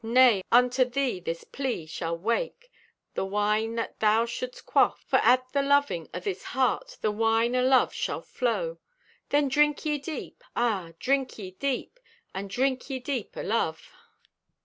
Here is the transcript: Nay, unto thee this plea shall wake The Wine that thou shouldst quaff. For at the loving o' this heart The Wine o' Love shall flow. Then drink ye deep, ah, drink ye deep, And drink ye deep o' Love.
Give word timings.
Nay, 0.03 0.43
unto 0.51 0.83
thee 0.83 1.19
this 1.19 1.43
plea 1.43 1.85
shall 1.85 2.17
wake 2.17 2.71
The 3.13 3.23
Wine 3.23 3.75
that 3.75 3.99
thou 3.99 4.25
shouldst 4.25 4.65
quaff. 4.65 5.03
For 5.05 5.17
at 5.17 5.51
the 5.53 5.61
loving 5.61 6.09
o' 6.11 6.19
this 6.19 6.43
heart 6.57 6.97
The 7.01 7.11
Wine 7.11 7.55
o' 7.55 7.61
Love 7.61 7.93
shall 7.93 8.23
flow. 8.23 8.79
Then 9.29 9.47
drink 9.47 9.85
ye 9.85 9.99
deep, 9.99 10.43
ah, 10.55 10.93
drink 10.97 11.37
ye 11.37 11.51
deep, 11.51 11.99
And 12.33 12.49
drink 12.49 12.89
ye 12.89 12.97
deep 12.99 13.37
o' 13.37 13.41
Love. 13.41 13.91